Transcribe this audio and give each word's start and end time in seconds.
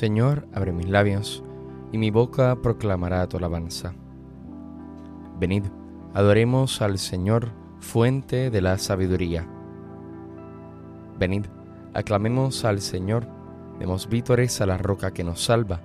Señor, 0.00 0.48
abre 0.54 0.72
mis 0.72 0.88
labios, 0.88 1.44
y 1.92 1.98
mi 1.98 2.10
boca 2.10 2.56
proclamará 2.62 3.28
tu 3.28 3.36
alabanza. 3.36 3.92
Venid, 5.38 5.64
adoremos 6.14 6.80
al 6.80 6.96
Señor, 6.98 7.50
fuente 7.80 8.48
de 8.48 8.62
la 8.62 8.78
sabiduría. 8.78 9.46
Venid, 11.18 11.44
aclamemos 11.92 12.64
al 12.64 12.80
Señor, 12.80 13.26
demos 13.78 14.08
vítores 14.08 14.62
a 14.62 14.66
la 14.66 14.78
roca 14.78 15.10
que 15.10 15.22
nos 15.22 15.44
salva, 15.44 15.82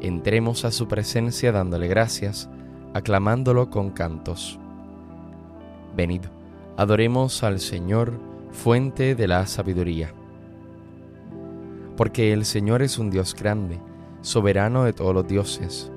entremos 0.00 0.64
a 0.64 0.70
su 0.70 0.88
presencia 0.88 1.52
dándole 1.52 1.86
gracias, 1.86 2.48
aclamándolo 2.94 3.68
con 3.68 3.90
cantos. 3.90 4.58
Venid, 5.94 6.22
adoremos 6.78 7.42
al 7.42 7.60
Señor, 7.60 8.18
fuente 8.52 9.14
de 9.14 9.28
la 9.28 9.46
sabiduría 9.46 10.14
porque 12.00 12.32
el 12.32 12.46
Señor 12.46 12.80
es 12.80 12.96
un 12.96 13.10
Dios 13.10 13.34
grande, 13.34 13.78
soberano 14.22 14.84
de 14.84 14.94
todos 14.94 15.12
los 15.12 15.28
dioses. 15.28 15.92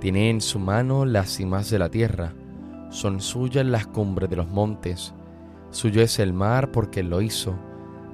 Tiene 0.00 0.28
en 0.28 0.40
su 0.40 0.58
mano 0.58 1.04
las 1.04 1.30
cimas 1.30 1.70
de 1.70 1.78
la 1.78 1.90
tierra, 1.90 2.32
son 2.90 3.20
suyas 3.20 3.64
las 3.64 3.86
cumbres 3.86 4.28
de 4.28 4.34
los 4.34 4.48
montes. 4.48 5.14
Suyo 5.70 6.02
es 6.02 6.18
el 6.18 6.32
mar 6.32 6.72
porque 6.72 7.04
lo 7.04 7.22
hizo, 7.22 7.54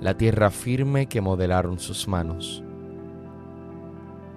la 0.02 0.18
tierra 0.18 0.50
firme 0.50 1.06
que 1.06 1.22
modelaron 1.22 1.78
sus 1.78 2.08
manos. 2.08 2.62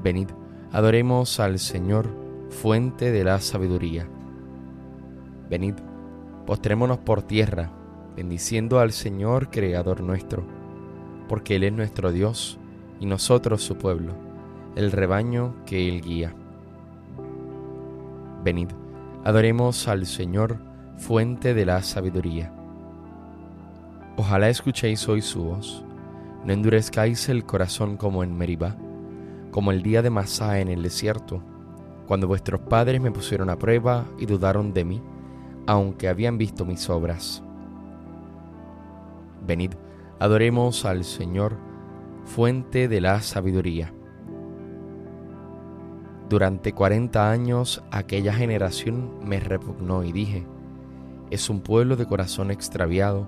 Venid, 0.01 0.29
adoremos 0.71 1.41
al 1.41 1.59
Señor, 1.59 2.07
fuente 2.51 3.11
de 3.11 3.25
la 3.25 3.41
sabiduría. 3.41 4.07
Venid, 5.49 5.75
postrémonos 6.45 6.99
por 6.99 7.21
tierra, 7.21 7.69
bendiciendo 8.15 8.79
al 8.79 8.93
Señor, 8.93 9.49
Creador 9.49 9.99
nuestro, 9.99 10.45
porque 11.27 11.57
Él 11.57 11.65
es 11.65 11.73
nuestro 11.73 12.13
Dios 12.13 12.61
y 12.99 13.05
nosotros 13.05 13.63
su 13.63 13.75
pueblo, 13.77 14.13
el 14.75 14.91
rebaño 14.91 15.55
que 15.65 15.89
Él 15.89 16.01
guía. 16.01 16.33
Venid, 18.43 18.69
adoremos 19.23 19.87
al 19.87 20.05
Señor, 20.05 20.57
fuente 20.97 21.53
de 21.53 21.65
la 21.65 21.81
sabiduría. 21.81 22.53
Ojalá 24.17 24.49
escuchéis 24.49 25.07
hoy 25.09 25.21
su 25.21 25.43
voz, 25.43 25.83
no 26.45 26.53
endurezcáis 26.53 27.29
el 27.29 27.45
corazón 27.45 27.97
como 27.97 28.23
en 28.23 28.37
Meribá, 28.37 28.75
como 29.51 29.71
el 29.71 29.81
día 29.81 30.01
de 30.01 30.09
Masá 30.09 30.59
en 30.59 30.67
el 30.67 30.83
desierto, 30.83 31.41
cuando 32.07 32.27
vuestros 32.27 32.61
padres 32.61 32.99
me 33.01 33.11
pusieron 33.11 33.49
a 33.49 33.57
prueba 33.57 34.05
y 34.19 34.25
dudaron 34.25 34.73
de 34.73 34.83
mí, 34.85 35.01
aunque 35.67 36.09
habían 36.09 36.37
visto 36.37 36.65
mis 36.65 36.89
obras. 36.89 37.41
Venid, 39.45 39.71
adoremos 40.19 40.85
al 40.85 41.03
Señor, 41.03 41.57
fuente 42.25 42.87
de 42.87 43.01
la 43.01 43.21
sabiduría. 43.21 43.93
Durante 46.29 46.73
cuarenta 46.73 47.29
años 47.29 47.83
aquella 47.91 48.33
generación 48.33 49.19
me 49.23 49.39
repugnó 49.39 50.03
y 50.03 50.11
dije, 50.11 50.47
es 51.29 51.49
un 51.49 51.61
pueblo 51.61 51.95
de 51.95 52.05
corazón 52.05 52.49
extraviado 52.49 53.27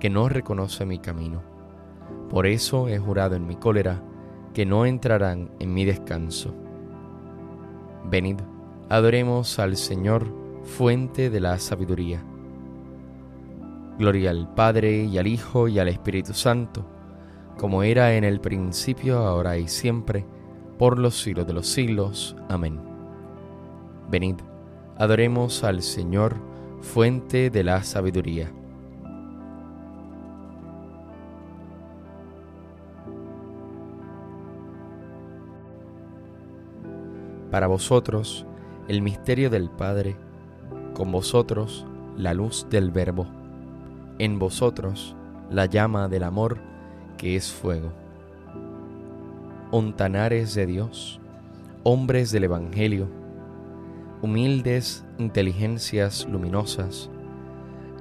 que 0.00 0.10
no 0.10 0.28
reconoce 0.28 0.84
mi 0.84 0.98
camino. 0.98 1.42
Por 2.28 2.46
eso 2.46 2.88
he 2.88 2.98
jurado 2.98 3.36
en 3.36 3.46
mi 3.46 3.56
cólera 3.56 4.02
que 4.52 4.66
no 4.66 4.84
entrarán 4.84 5.50
en 5.58 5.72
mi 5.72 5.84
descanso. 5.84 6.54
Venid, 8.10 8.40
adoremos 8.88 9.58
al 9.58 9.76
Señor, 9.76 10.26
fuente 10.62 11.30
de 11.30 11.40
la 11.40 11.58
sabiduría. 11.58 12.22
Gloria 13.98 14.30
al 14.30 14.52
Padre 14.54 15.04
y 15.04 15.18
al 15.18 15.26
Hijo 15.26 15.68
y 15.68 15.78
al 15.78 15.88
Espíritu 15.88 16.34
Santo 16.34 16.93
como 17.58 17.82
era 17.82 18.14
en 18.14 18.24
el 18.24 18.40
principio, 18.40 19.18
ahora 19.18 19.56
y 19.58 19.68
siempre, 19.68 20.26
por 20.78 20.98
los 20.98 21.20
siglos 21.20 21.46
de 21.46 21.52
los 21.52 21.66
siglos. 21.66 22.36
Amén. 22.48 22.80
Venid, 24.10 24.36
adoremos 24.98 25.64
al 25.64 25.82
Señor, 25.82 26.36
fuente 26.80 27.50
de 27.50 27.64
la 27.64 27.82
sabiduría. 27.82 28.52
Para 37.50 37.68
vosotros, 37.68 38.46
el 38.88 39.00
misterio 39.00 39.48
del 39.48 39.70
Padre, 39.70 40.16
con 40.92 41.12
vosotros, 41.12 41.86
la 42.16 42.34
luz 42.34 42.66
del 42.68 42.90
Verbo, 42.90 43.26
en 44.18 44.38
vosotros, 44.38 45.16
la 45.50 45.66
llama 45.66 46.08
del 46.08 46.24
amor, 46.24 46.58
que 47.16 47.36
es 47.36 47.52
fuego. 47.52 47.92
Ontanares 49.70 50.54
de 50.54 50.66
Dios, 50.66 51.20
hombres 51.82 52.30
del 52.32 52.44
Evangelio, 52.44 53.08
humildes 54.22 55.04
inteligencias 55.18 56.26
luminosas, 56.30 57.10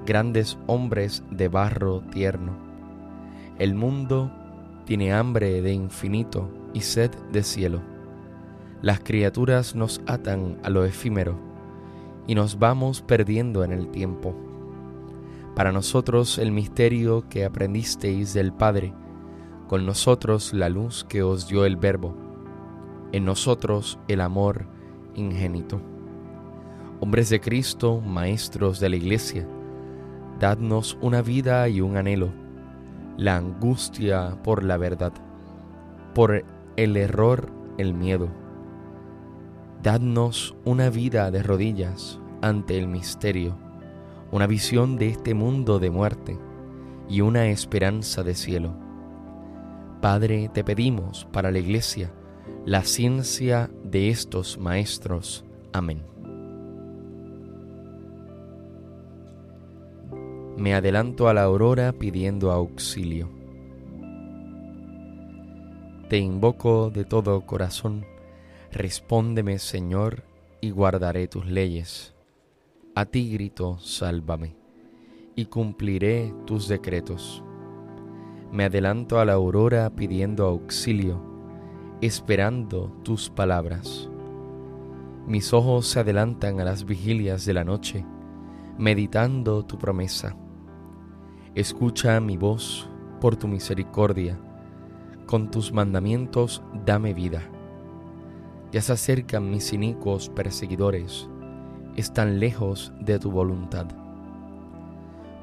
grandes 0.05 0.57
hombres 0.67 1.23
de 1.31 1.47
barro 1.47 2.01
tierno. 2.11 2.55
El 3.59 3.75
mundo 3.75 4.31
tiene 4.85 5.13
hambre 5.13 5.61
de 5.61 5.73
infinito 5.73 6.49
y 6.73 6.81
sed 6.81 7.11
de 7.31 7.43
cielo. 7.43 7.81
Las 8.81 8.99
criaturas 8.99 9.75
nos 9.75 10.01
atan 10.05 10.59
a 10.63 10.69
lo 10.69 10.85
efímero 10.85 11.37
y 12.27 12.35
nos 12.35 12.59
vamos 12.59 13.01
perdiendo 13.01 13.63
en 13.63 13.71
el 13.71 13.89
tiempo. 13.89 14.35
Para 15.55 15.71
nosotros 15.71 16.37
el 16.37 16.51
misterio 16.51 17.27
que 17.29 17.45
aprendisteis 17.45 18.33
del 18.33 18.53
Padre 18.53 18.93
con 19.73 19.87
nosotros 19.87 20.53
la 20.53 20.69
luz 20.69 21.03
que 21.03 21.23
os 21.23 21.47
dio 21.47 21.65
el 21.65 21.77
Verbo, 21.77 22.15
en 23.11 23.25
nosotros 23.25 23.97
el 24.07 24.21
amor 24.21 24.67
ingénito. 25.15 25.81
Hombres 26.99 27.31
de 27.31 27.41
Cristo, 27.41 27.99
maestros 27.99 28.79
de 28.79 28.89
la 28.89 28.97
Iglesia, 28.97 29.47
dadnos 30.39 30.95
una 31.01 31.23
vida 31.23 31.67
y 31.69 31.81
un 31.81 31.97
anhelo, 31.97 32.29
la 33.17 33.35
angustia 33.37 34.37
por 34.43 34.63
la 34.63 34.77
verdad, 34.77 35.11
por 36.13 36.45
el 36.75 36.95
error 36.95 37.49
el 37.79 37.95
miedo. 37.95 38.29
Dadnos 39.81 40.55
una 40.65 40.91
vida 40.91 41.31
de 41.31 41.41
rodillas 41.41 42.19
ante 42.43 42.77
el 42.77 42.87
misterio, 42.87 43.57
una 44.31 44.45
visión 44.45 44.97
de 44.97 45.07
este 45.07 45.33
mundo 45.33 45.79
de 45.79 45.89
muerte 45.89 46.37
y 47.09 47.21
una 47.21 47.47
esperanza 47.47 48.21
de 48.21 48.35
cielo 48.35 48.83
Padre, 50.03 50.49
te 50.53 50.65
pedimos 50.65 51.25
para 51.31 51.49
la 51.49 51.59
Iglesia 51.59 52.11
la 52.65 52.83
ciencia 52.83 53.71
de 53.85 54.09
estos 54.09 54.57
maestros. 54.57 55.45
Amén. 55.71 56.03
Me 60.57 60.73
adelanto 60.73 61.29
a 61.29 61.33
la 61.33 61.43
aurora 61.43 61.93
pidiendo 61.93 62.51
auxilio. 62.51 63.29
Te 66.09 66.17
invoco 66.17 66.89
de 66.89 67.05
todo 67.05 67.45
corazón, 67.45 68.05
respóndeme 68.73 69.57
Señor 69.57 70.25
y 70.59 70.71
guardaré 70.71 71.29
tus 71.29 71.45
leyes. 71.45 72.13
A 72.93 73.05
ti 73.05 73.31
grito, 73.31 73.79
sálvame, 73.79 74.57
y 75.37 75.45
cumpliré 75.45 76.33
tus 76.45 76.67
decretos 76.67 77.41
me 78.53 78.65
adelanto 78.65 79.19
a 79.19 79.25
la 79.25 79.33
aurora 79.33 79.89
pidiendo 79.89 80.45
auxilio, 80.45 81.19
esperando 82.01 82.95
tus 83.01 83.31
palabras. 83.31 84.11
Mis 85.25 85.53
ojos 85.53 85.87
se 85.87 86.01
adelantan 86.01 86.59
a 86.59 86.63
las 86.63 86.85
vigilias 86.85 87.45
de 87.45 87.53
la 87.55 87.63
noche, 87.63 88.05
meditando 88.77 89.65
tu 89.65 89.79
promesa. 89.79 90.35
Escucha 91.55 92.19
mi 92.19 92.37
voz 92.37 92.87
por 93.19 93.35
tu 93.37 93.47
misericordia, 93.47 94.39
con 95.25 95.49
tus 95.49 95.73
mandamientos 95.73 96.61
dame 96.85 97.15
vida. 97.15 97.41
Ya 98.71 98.83
se 98.83 98.93
acercan 98.93 99.49
mis 99.49 99.73
inicuos 99.73 100.29
perseguidores, 100.29 101.27
están 101.95 102.39
lejos 102.39 102.93
de 102.99 103.17
tu 103.17 103.31
voluntad. 103.31 103.87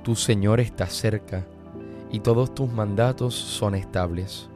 Tu 0.04 0.14
Señor 0.14 0.60
está 0.60 0.86
cerca, 0.86 1.44
y 2.10 2.20
todos 2.20 2.54
tus 2.54 2.70
mandatos 2.70 3.34
son 3.34 3.74
estables. 3.74 4.48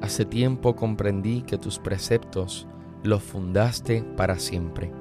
Hace 0.00 0.24
tiempo 0.24 0.76
comprendí 0.76 1.42
que 1.42 1.58
tus 1.58 1.78
preceptos 1.78 2.66
los 3.02 3.22
fundaste 3.22 4.02
para 4.02 4.38
siempre. 4.38 4.92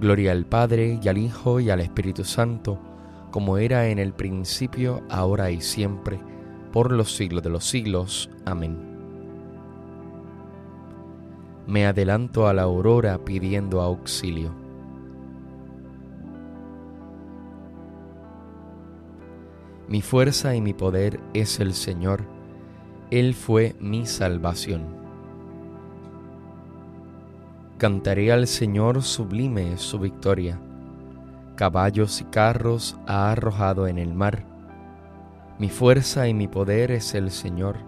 Gloria 0.00 0.32
al 0.32 0.46
Padre 0.46 0.98
y 1.02 1.08
al 1.08 1.18
Hijo 1.18 1.60
y 1.60 1.70
al 1.70 1.80
Espíritu 1.80 2.24
Santo, 2.24 2.78
como 3.30 3.58
era 3.58 3.88
en 3.88 3.98
el 3.98 4.12
principio, 4.12 5.02
ahora 5.10 5.50
y 5.50 5.60
siempre, 5.60 6.18
por 6.72 6.92
los 6.92 7.14
siglos 7.14 7.42
de 7.42 7.50
los 7.50 7.64
siglos. 7.64 8.30
Amén. 8.44 8.78
Me 11.66 11.86
adelanto 11.86 12.48
a 12.48 12.54
la 12.54 12.62
aurora 12.62 13.18
pidiendo 13.24 13.80
auxilio. 13.80 14.59
Mi 19.90 20.02
fuerza 20.02 20.54
y 20.54 20.60
mi 20.60 20.72
poder 20.72 21.18
es 21.34 21.58
el 21.58 21.74
Señor, 21.74 22.22
Él 23.10 23.34
fue 23.34 23.74
mi 23.80 24.06
salvación. 24.06 24.84
Cantaré 27.76 28.30
al 28.30 28.46
Señor 28.46 29.02
sublime 29.02 29.78
su 29.78 29.98
victoria. 29.98 30.60
Caballos 31.56 32.20
y 32.20 32.24
carros 32.26 32.96
ha 33.08 33.32
arrojado 33.32 33.88
en 33.88 33.98
el 33.98 34.14
mar. 34.14 34.44
Mi 35.58 35.68
fuerza 35.68 36.28
y 36.28 36.34
mi 36.34 36.46
poder 36.46 36.92
es 36.92 37.16
el 37.16 37.32
Señor, 37.32 37.78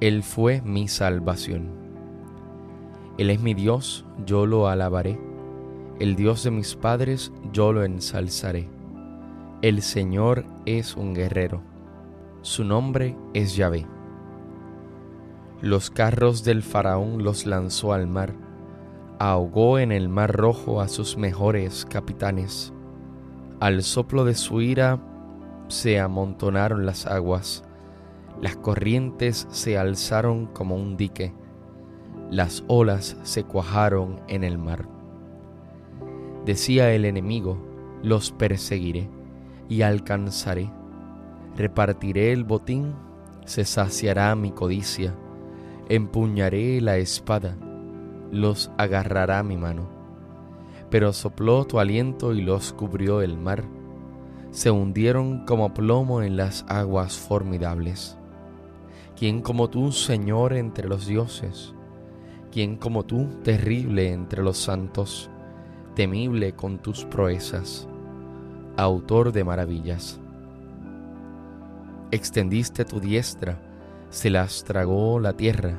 Él 0.00 0.22
fue 0.22 0.62
mi 0.62 0.88
salvación. 0.88 1.72
Él 3.18 3.28
es 3.28 3.42
mi 3.42 3.52
Dios, 3.52 4.06
yo 4.24 4.46
lo 4.46 4.66
alabaré. 4.66 5.20
El 5.98 6.16
Dios 6.16 6.42
de 6.42 6.52
mis 6.52 6.74
padres, 6.74 7.30
yo 7.52 7.74
lo 7.74 7.84
ensalzaré. 7.84 8.79
El 9.62 9.82
Señor 9.82 10.46
es 10.64 10.96
un 10.96 11.12
guerrero. 11.12 11.60
Su 12.40 12.64
nombre 12.64 13.14
es 13.34 13.56
Yahvé. 13.56 13.86
Los 15.60 15.90
carros 15.90 16.44
del 16.44 16.62
faraón 16.62 17.22
los 17.22 17.44
lanzó 17.44 17.92
al 17.92 18.06
mar, 18.06 18.32
ahogó 19.18 19.78
en 19.78 19.92
el 19.92 20.08
mar 20.08 20.34
rojo 20.34 20.80
a 20.80 20.88
sus 20.88 21.18
mejores 21.18 21.84
capitanes. 21.84 22.72
Al 23.60 23.82
soplo 23.82 24.24
de 24.24 24.34
su 24.34 24.62
ira 24.62 24.98
se 25.68 26.00
amontonaron 26.00 26.86
las 26.86 27.04
aguas, 27.04 27.62
las 28.40 28.56
corrientes 28.56 29.46
se 29.50 29.76
alzaron 29.76 30.46
como 30.46 30.74
un 30.74 30.96
dique, 30.96 31.34
las 32.30 32.64
olas 32.66 33.18
se 33.24 33.44
cuajaron 33.44 34.22
en 34.26 34.42
el 34.42 34.56
mar. 34.56 34.88
Decía 36.46 36.94
el 36.94 37.04
enemigo, 37.04 37.58
los 38.02 38.30
perseguiré 38.30 39.19
y 39.70 39.80
alcanzaré, 39.80 40.70
repartiré 41.56 42.32
el 42.32 42.44
botín, 42.44 42.92
se 43.46 43.64
saciará 43.64 44.34
mi 44.34 44.50
codicia 44.52 45.14
empuñaré 45.90 46.80
la 46.80 46.98
espada, 46.98 47.56
los 48.30 48.70
agarrará 48.78 49.42
mi 49.42 49.56
mano. 49.56 49.88
Pero 50.88 51.12
sopló 51.12 51.64
tu 51.64 51.80
aliento 51.80 52.32
y 52.32 52.42
los 52.42 52.72
cubrió 52.72 53.22
el 53.22 53.36
mar, 53.36 53.64
se 54.52 54.70
hundieron 54.70 55.44
como 55.46 55.74
plomo 55.74 56.22
en 56.22 56.36
las 56.36 56.64
aguas 56.68 57.16
formidables. 57.18 58.16
¿Quién 59.16 59.42
como 59.42 59.68
tú, 59.68 59.90
Señor, 59.90 60.52
entre 60.52 60.88
los 60.88 61.08
dioses? 61.08 61.74
¿Quién 62.52 62.76
como 62.76 63.04
tú, 63.04 63.26
terrible 63.42 64.12
entre 64.12 64.44
los 64.44 64.58
santos, 64.58 65.28
temible 65.96 66.52
con 66.52 66.78
tus 66.78 67.04
proezas, 67.04 67.88
autor 68.76 69.32
de 69.32 69.44
maravillas? 69.44 70.20
Extendiste 72.10 72.84
tu 72.84 72.98
diestra, 72.98 73.58
se 74.10 74.30
las 74.30 74.64
tragó 74.64 75.20
la 75.20 75.32
tierra. 75.34 75.74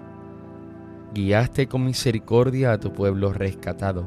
Guiaste 1.13 1.67
con 1.67 1.83
misericordia 1.83 2.71
a 2.71 2.79
tu 2.79 2.93
pueblo 2.93 3.33
rescatado. 3.33 4.05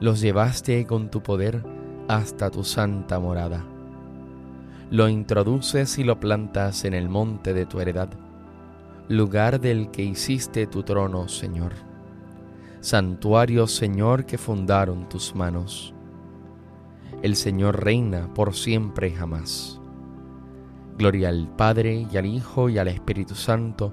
Los 0.00 0.20
llevaste 0.20 0.86
con 0.86 1.10
tu 1.10 1.22
poder 1.22 1.62
hasta 2.08 2.50
tu 2.50 2.64
santa 2.64 3.18
morada. 3.18 3.64
Lo 4.90 5.10
introduces 5.10 5.98
y 5.98 6.04
lo 6.04 6.18
plantas 6.18 6.86
en 6.86 6.94
el 6.94 7.10
monte 7.10 7.52
de 7.52 7.66
tu 7.66 7.80
heredad, 7.80 8.08
lugar 9.08 9.60
del 9.60 9.90
que 9.90 10.02
hiciste 10.02 10.66
tu 10.66 10.82
trono, 10.82 11.28
Señor. 11.28 11.72
Santuario, 12.80 13.66
Señor, 13.66 14.24
que 14.24 14.38
fundaron 14.38 15.08
tus 15.10 15.34
manos. 15.34 15.92
El 17.22 17.34
Señor 17.34 17.84
reina 17.84 18.32
por 18.32 18.54
siempre 18.54 19.08
y 19.08 19.12
jamás. 19.12 19.80
Gloria 20.96 21.30
al 21.30 21.48
Padre 21.56 22.06
y 22.10 22.16
al 22.16 22.26
Hijo 22.26 22.68
y 22.68 22.78
al 22.78 22.86
Espíritu 22.86 23.34
Santo, 23.34 23.92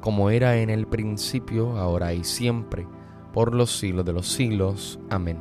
como 0.00 0.30
era 0.30 0.56
en 0.56 0.70
el 0.70 0.86
principio, 0.86 1.78
ahora 1.78 2.14
y 2.14 2.24
siempre, 2.24 2.86
por 3.32 3.54
los 3.54 3.78
siglos 3.78 4.04
de 4.04 4.12
los 4.12 4.26
siglos. 4.26 4.98
Amén. 5.08 5.38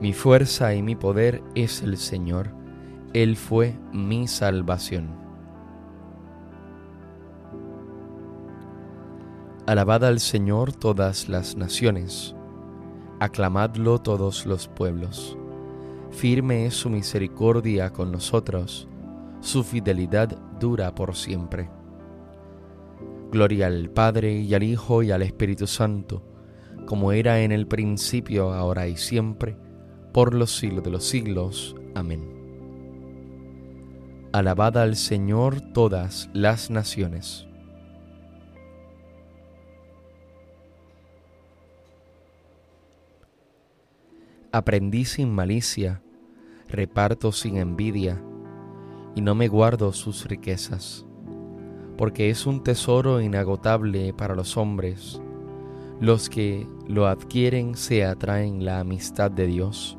Mi 0.00 0.12
fuerza 0.12 0.74
y 0.74 0.82
mi 0.82 0.94
poder 0.96 1.42
es 1.54 1.82
el 1.82 1.96
Señor, 1.96 2.50
Él 3.14 3.36
fue 3.36 3.78
mi 3.92 4.26
salvación. 4.26 5.08
Alabad 9.66 10.04
al 10.04 10.20
Señor 10.20 10.72
todas 10.72 11.28
las 11.28 11.56
naciones, 11.56 12.36
aclamadlo 13.20 13.98
todos 14.00 14.46
los 14.46 14.68
pueblos 14.68 15.36
Firme 16.16 16.64
es 16.64 16.74
su 16.74 16.88
misericordia 16.88 17.92
con 17.92 18.10
nosotros, 18.10 18.88
su 19.40 19.62
fidelidad 19.62 20.30
dura 20.58 20.94
por 20.94 21.14
siempre. 21.14 21.68
Gloria 23.30 23.66
al 23.66 23.90
Padre 23.90 24.38
y 24.40 24.54
al 24.54 24.62
Hijo 24.62 25.02
y 25.02 25.10
al 25.10 25.20
Espíritu 25.20 25.66
Santo, 25.66 26.22
como 26.86 27.12
era 27.12 27.40
en 27.40 27.52
el 27.52 27.66
principio, 27.66 28.54
ahora 28.54 28.88
y 28.88 28.96
siempre, 28.96 29.58
por 30.14 30.32
los 30.32 30.56
siglos 30.56 30.84
de 30.84 30.90
los 30.90 31.04
siglos. 31.04 31.76
Amén. 31.94 32.22
Alabada 34.32 34.84
al 34.84 34.96
Señor 34.96 35.60
todas 35.60 36.30
las 36.32 36.70
naciones. 36.70 37.46
Aprendí 44.56 45.04
sin 45.04 45.34
malicia 45.34 46.00
reparto 46.66 47.30
sin 47.30 47.58
envidia, 47.58 48.22
y 49.14 49.20
no 49.20 49.34
me 49.34 49.48
guardo 49.48 49.92
sus 49.92 50.24
riquezas, 50.24 51.04
porque 51.98 52.30
es 52.30 52.46
un 52.46 52.62
tesoro 52.62 53.20
inagotable 53.20 54.14
para 54.14 54.34
los 54.34 54.56
hombres. 54.56 55.20
Los 56.00 56.30
que 56.30 56.66
lo 56.88 57.06
adquieren 57.06 57.74
se 57.74 58.06
atraen 58.06 58.64
la 58.64 58.80
amistad 58.80 59.30
de 59.30 59.46
Dios, 59.46 59.98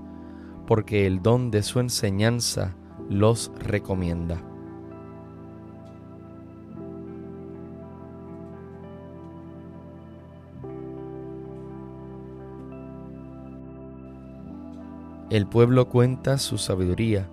porque 0.65 1.05
el 1.05 1.21
don 1.21 1.51
de 1.51 1.61
su 1.61 1.79
enseñanza 1.79 2.75
los 3.11 3.51
recomienda. 3.59 4.41
El 15.29 15.45
pueblo 15.45 15.89
cuenta 15.89 16.37
su 16.37 16.57
sabiduría, 16.57 17.27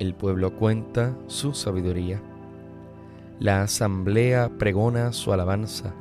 el 0.00 0.14
pueblo 0.14 0.56
cuenta 0.56 1.16
su 1.28 1.54
sabiduría. 1.54 2.20
La 3.38 3.62
asamblea 3.62 4.50
pregona 4.58 5.12
su 5.12 5.32
alabanza, 5.32 5.94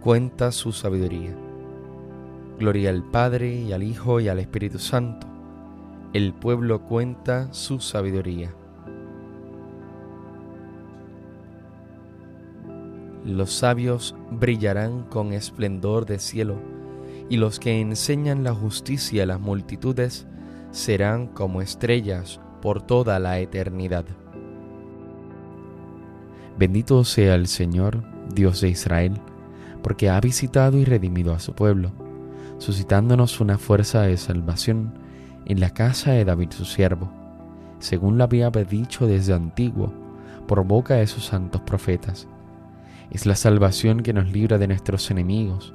cuenta 0.00 0.50
su 0.50 0.72
sabiduría. 0.72 1.36
Gloria 2.58 2.90
al 2.90 3.04
Padre 3.04 3.60
y 3.60 3.72
al 3.72 3.84
Hijo 3.84 4.18
y 4.18 4.26
al 4.26 4.40
Espíritu 4.40 4.80
Santo. 4.80 5.28
El 6.12 6.34
pueblo 6.34 6.82
cuenta 6.82 7.52
su 7.52 7.78
sabiduría. 7.78 8.52
Los 13.24 13.52
sabios 13.52 14.16
brillarán 14.32 15.04
con 15.04 15.32
esplendor 15.32 16.06
de 16.06 16.18
cielo 16.18 16.56
y 17.28 17.36
los 17.36 17.58
que 17.58 17.80
enseñan 17.80 18.44
la 18.44 18.54
justicia 18.54 19.24
a 19.24 19.26
las 19.26 19.40
multitudes 19.40 20.26
serán 20.70 21.26
como 21.26 21.62
estrellas 21.62 22.40
por 22.62 22.82
toda 22.82 23.18
la 23.18 23.38
eternidad. 23.38 24.04
Bendito 26.58 27.04
sea 27.04 27.34
el 27.34 27.46
Señor, 27.46 28.02
Dios 28.34 28.60
de 28.60 28.70
Israel, 28.70 29.20
porque 29.82 30.10
ha 30.10 30.20
visitado 30.20 30.78
y 30.78 30.84
redimido 30.84 31.32
a 31.32 31.38
su 31.38 31.54
pueblo, 31.54 31.92
suscitándonos 32.58 33.40
una 33.40 33.58
fuerza 33.58 34.02
de 34.02 34.16
salvación 34.16 34.98
en 35.46 35.60
la 35.60 35.70
casa 35.70 36.12
de 36.12 36.24
David 36.24 36.50
su 36.50 36.64
siervo, 36.64 37.10
según 37.78 38.18
lo 38.18 38.24
había 38.24 38.50
dicho 38.50 39.06
desde 39.06 39.34
antiguo, 39.34 39.92
por 40.48 40.64
boca 40.64 40.94
de 40.94 41.06
sus 41.06 41.26
santos 41.26 41.60
profetas. 41.60 42.26
Es 43.10 43.24
la 43.24 43.36
salvación 43.36 44.02
que 44.02 44.12
nos 44.12 44.32
libra 44.32 44.58
de 44.58 44.66
nuestros 44.66 45.10
enemigos 45.10 45.74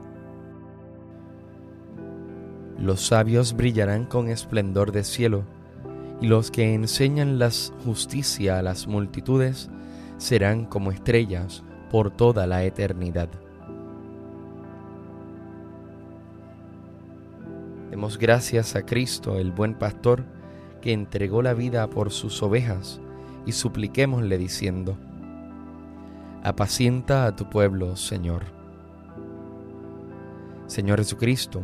Los 2.81 3.05
sabios 3.05 3.55
brillarán 3.55 4.05
con 4.05 4.27
esplendor 4.27 4.91
de 4.91 5.03
cielo, 5.03 5.43
y 6.19 6.25
los 6.25 6.49
que 6.49 6.73
enseñan 6.73 7.37
la 7.37 7.51
justicia 7.85 8.57
a 8.57 8.63
las 8.63 8.87
multitudes 8.87 9.69
serán 10.17 10.65
como 10.65 10.91
estrellas 10.91 11.63
por 11.91 12.09
toda 12.09 12.47
la 12.47 12.63
eternidad. 12.63 13.29
Demos 17.91 18.17
gracias 18.17 18.75
a 18.75 18.83
Cristo, 18.83 19.37
el 19.37 19.51
buen 19.51 19.75
pastor, 19.75 20.23
que 20.81 20.91
entregó 20.91 21.43
la 21.43 21.53
vida 21.53 21.87
por 21.87 22.09
sus 22.09 22.41
ovejas, 22.41 22.99
y 23.45 23.51
supliquémosle 23.51 24.39
diciendo, 24.39 24.97
Apacienta 26.43 27.27
a 27.27 27.35
tu 27.35 27.47
pueblo, 27.47 27.95
Señor. 27.95 28.41
Señor 30.65 30.97
Jesucristo, 30.97 31.63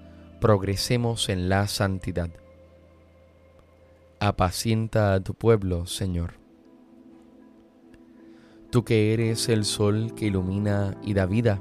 progresemos 0.41 1.29
en 1.29 1.47
la 1.47 1.67
santidad 1.67 2.31
apacienta 4.19 5.15
a 5.15 5.19
tu 5.19 5.33
pueblo, 5.33 5.87
Señor. 5.87 6.33
Tú 8.69 8.83
que 8.83 9.13
eres 9.13 9.49
el 9.49 9.65
sol 9.65 10.13
que 10.15 10.27
ilumina 10.27 10.95
y 11.03 11.15
da 11.15 11.25
vida, 11.25 11.59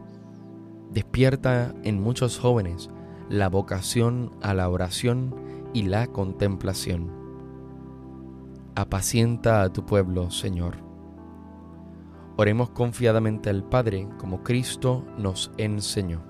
despierta 0.91 1.75
en 1.85 2.03
muchos 2.03 2.39
jóvenes 2.39 2.91
la 3.31 3.49
vocación 3.49 4.31
a 4.43 4.53
la 4.53 4.69
oración 4.69 5.35
y 5.73 5.85
la 5.85 6.07
contemplación. 6.07 7.11
Apacienta 8.75 9.63
a 9.63 9.73
tu 9.73 9.87
pueblo, 9.87 10.31
Señor. 10.31 10.77
Oremos 12.37 12.69
confiadamente 12.71 13.49
al 13.49 13.63
Padre 13.63 14.07
como 14.19 14.43
Cristo 14.43 15.07
nos 15.17 15.51
enseñó. 15.57 16.30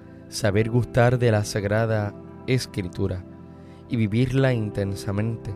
saber 0.31 0.69
gustar 0.69 1.19
de 1.19 1.29
la 1.31 1.43
sagrada 1.43 2.13
escritura, 2.47 3.23
y 3.89 3.97
vivirla 3.97 4.53
intensamente. 4.53 5.53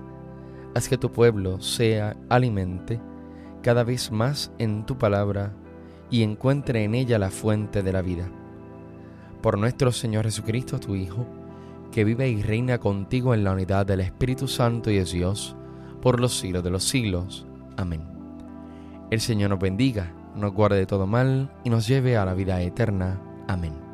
Haz 0.76 0.90
que 0.90 0.98
tu 0.98 1.12
pueblo 1.12 1.62
sea 1.62 2.18
alimente 2.30 3.00
cada 3.64 3.86
vez 3.86 4.12
más 4.12 4.52
en 4.60 4.86
tu 4.86 4.98
palabra 4.98 5.54
y 6.12 6.22
encuentre 6.22 6.84
en 6.84 6.94
ella 6.94 7.18
la 7.18 7.32
fuente 7.32 7.82
de 7.82 7.94
la 7.94 8.02
vida. 8.02 8.30
Por 9.42 9.58
nuestro 9.58 9.94
Señor 9.94 10.26
Jesucristo, 10.26 10.80
tu 10.80 10.96
Hijo, 10.96 11.26
que 11.92 12.04
vive 12.04 12.28
y 12.28 12.44
reina 12.44 12.78
contigo 12.78 13.34
en 13.34 13.46
la 13.46 13.54
unidad 13.54 13.86
del 13.86 14.02
Espíritu 14.02 14.50
Santo 14.50 14.92
y 14.92 14.98
es 14.98 15.14
Dios, 15.14 15.56
por 16.02 16.20
los 16.20 16.38
siglos 16.38 16.64
de 16.64 16.72
los 16.72 16.84
siglos. 16.84 17.48
Amén. 17.78 18.02
El 19.10 19.22
Señor 19.22 19.52
nos 19.52 19.60
bendiga, 19.60 20.12
nos 20.36 20.54
guarde 20.54 20.78
de 20.78 20.86
todo 20.86 21.08
mal 21.08 21.50
y 21.64 21.70
nos 21.70 21.88
lleve 21.88 22.18
a 22.18 22.26
la 22.26 22.34
vida 22.34 22.62
eterna. 22.62 23.22
Amén. 23.48 23.85